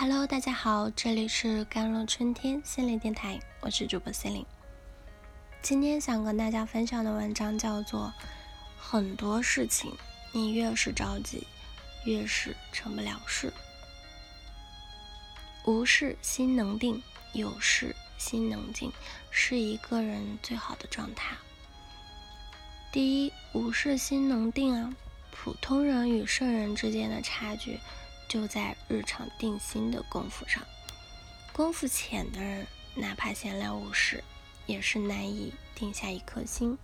[0.00, 4.46] Hello，大家好，这里是甘露春天心灵电台，我是主播心灵。
[5.60, 8.10] 今天想跟大家分享的文章叫做
[8.78, 9.92] 《很多事情
[10.32, 11.46] 你越是着急，
[12.06, 13.52] 越是成不了事》。
[15.70, 17.02] 无事心能定，
[17.34, 18.90] 有事心能静，
[19.30, 21.36] 是一个人最好的状态。
[22.90, 24.96] 第一，无事心能定啊，
[25.30, 27.78] 普通人与圣人之间的差距。
[28.30, 30.62] 就在日常定心的功夫上，
[31.52, 34.22] 功夫浅的人，哪怕闲来无事，
[34.66, 36.78] 也是难以定下一颗心，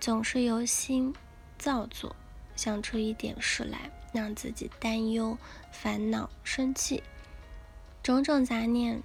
[0.00, 1.14] 总是由心
[1.58, 2.16] 造作，
[2.56, 5.36] 想出一点事来，让自己担忧、
[5.70, 7.02] 烦恼、生气，
[8.02, 9.02] 种种杂念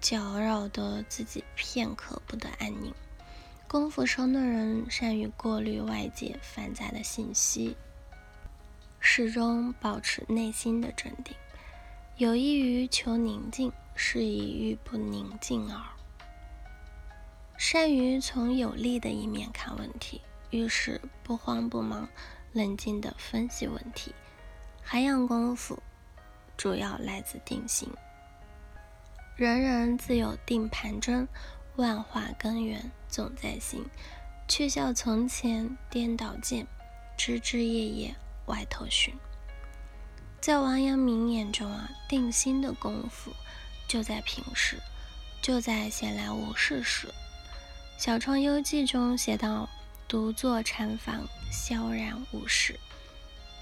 [0.00, 2.94] 搅扰得自己片刻不得安宁。
[3.68, 7.76] 功夫深的人，善于过滤外界繁杂的信息。
[9.00, 11.34] 始终保持内心的镇定，
[12.18, 15.82] 有益于求宁静，是以欲不宁静耳。
[17.56, 20.20] 善于从有利的一面看问题，
[20.50, 22.08] 遇事不慌不忙，
[22.52, 24.14] 冷静地分析问题。
[24.82, 25.82] 涵养功夫
[26.56, 27.88] 主要来自定心。
[29.36, 31.26] 人人自有定盘针，
[31.76, 33.84] 万化根源总在心。
[34.46, 36.66] 去笑从前颠倒见，
[37.16, 38.14] 枝枝叶叶。
[38.50, 39.14] 外头寻，
[40.40, 43.32] 在王阳明眼中啊，定心的功夫
[43.86, 44.76] 就在平时，
[45.40, 47.06] 就在闲来无事时。
[47.96, 49.68] 《小窗幽记》中写道
[50.08, 52.80] ：“独坐禅房，萧然无事，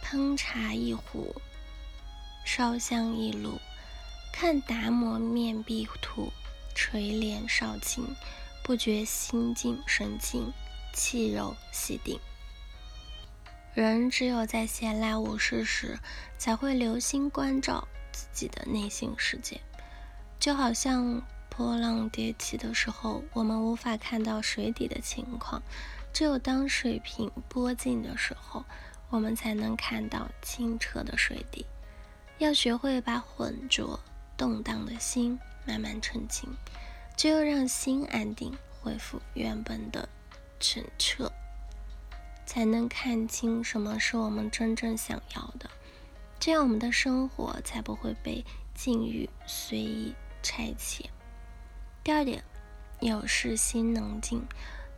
[0.03, 1.34] 烹茶一壶，
[2.47, 3.61] 烧香一炉，
[4.33, 6.33] 看达摩面壁图，
[6.75, 8.06] 垂帘少卿，
[8.62, 10.50] 不觉心静神静，
[10.95, 12.19] 气柔气定。”
[13.81, 15.97] 人只有在闲来无事时，
[16.37, 19.61] 才会留心关照自己的内心世界。
[20.41, 25.63] 就好像波浪迭起的时候，我们无法看到水底的情况，
[26.13, 28.64] 只有当水平波静的时候，
[29.11, 31.64] 我们才能看到清澈的水底。
[32.39, 34.01] 要学会把浑浊
[34.36, 36.51] 动荡的心慢慢澄清，
[37.17, 40.08] 只有让心安定，恢复原本的
[40.58, 41.31] 澄澈。
[42.48, 45.69] 才能看清什么是我们真正想要的，
[46.41, 48.42] 这样我们的生活才不会被
[48.75, 51.05] 境遇随意拆遣。
[52.03, 52.42] 第二点，
[53.01, 54.42] 有事心能静。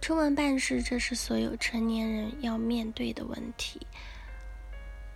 [0.00, 3.84] 出门办事，这是所有成年人要面对的问题。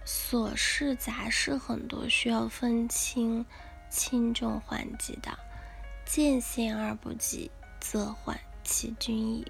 [0.05, 3.47] 琐事杂事很多，需要分清
[3.89, 5.39] 轻重缓急的，
[6.05, 9.47] 见贤而不急，则缓其君矣。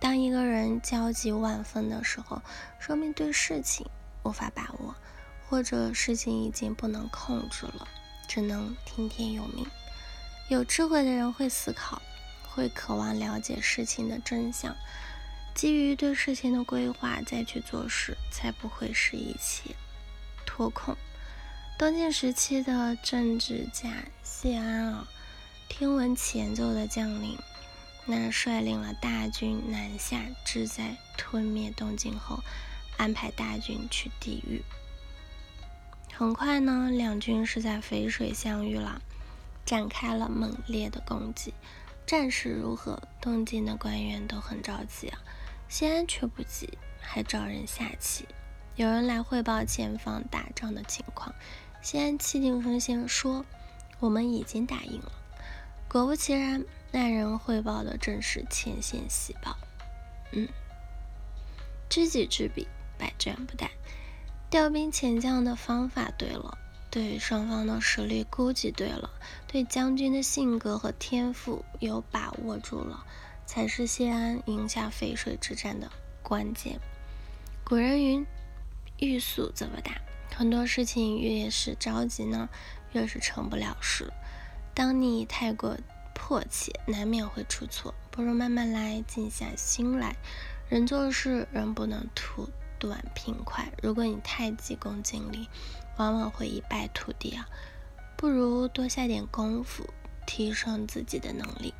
[0.00, 2.40] 当一个人焦急万分的时候，
[2.78, 3.86] 说明对事情
[4.22, 4.94] 无法把握，
[5.48, 7.86] 或者事情已经不能控制了，
[8.28, 9.66] 只能听天由命。
[10.48, 12.00] 有智慧的人会思考，
[12.48, 14.74] 会渴望了解事情的真相，
[15.54, 19.74] 基于对事情的规划再去做事，才不会使一切
[20.46, 20.96] 脱控。
[21.76, 23.90] 东晋时期的政治家
[24.22, 25.08] 谢安啊，
[25.68, 27.36] 听闻前奏的将领。
[28.10, 32.42] 那率领了大军南下，志在吞灭东晋后，
[32.96, 34.62] 安排大军去抵御。
[36.14, 39.02] 很快呢，两军是在淝水相遇了，
[39.66, 41.52] 展开了猛烈的攻击。
[42.06, 45.18] 战事如何，东晋的官员都很着急啊。
[45.68, 48.26] 谢安却不急，还找人下棋。
[48.76, 51.34] 有人来汇报前方打仗的情况，
[51.82, 53.44] 谢安气定神闲说
[54.00, 55.12] ：“我们已经打赢了。”
[55.88, 56.64] 果不其然。
[56.90, 59.56] 那人汇报的正是前线喜报。
[60.32, 60.48] 嗯，
[61.88, 62.66] 知己知彼，
[62.96, 63.68] 百战不殆。
[64.48, 66.56] 调兵遣将的方法对了，
[66.90, 69.10] 对双方的实力估计对了，
[69.46, 73.04] 对将军的性格和天赋有把握住了，
[73.44, 75.90] 才是谢安赢下淝水之战的
[76.22, 76.80] 关键。
[77.64, 78.26] 古人云
[78.98, 79.92] ：“欲速则不达。”
[80.34, 82.48] 很多事情越是着急呢，
[82.92, 84.10] 越是成不了事。
[84.72, 85.76] 当你太过。
[86.28, 90.14] 迫切难免会出错，不如慢慢来，静下心来。
[90.68, 92.46] 人做事，人不能图
[92.78, 93.72] 短平快。
[93.82, 95.48] 如果你太急功近利，
[95.96, 97.48] 往往会一败涂地啊！
[98.14, 99.88] 不如多下点功夫，
[100.26, 101.72] 提升自己的能力。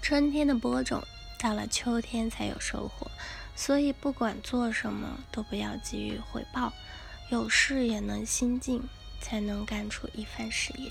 [0.00, 1.02] 春天的播种，
[1.38, 3.10] 到了秋天才有收获。
[3.54, 6.72] 所以，不管做什么，都不要急于回报，
[7.28, 8.82] 有事也能心静，
[9.20, 10.90] 才能干出一番事业。